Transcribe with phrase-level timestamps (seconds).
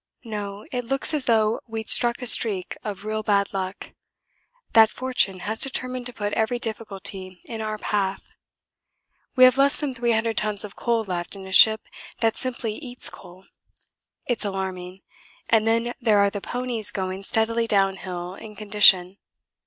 [0.23, 3.91] No, it looks as though we'd struck a streak of real bad luck;
[4.73, 8.31] that fortune has determined to put every difficulty in our path.
[9.35, 11.81] We have less than 300 tons of coal left in a ship
[12.19, 13.45] that simply eats coal.
[14.25, 15.01] It's alarming
[15.47, 19.19] and then there are the ponies going steadily down hill in condition.